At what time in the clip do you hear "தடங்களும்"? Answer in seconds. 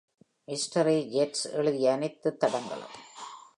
2.37-2.95